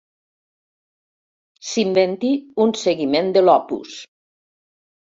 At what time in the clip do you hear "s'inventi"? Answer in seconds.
1.73-2.33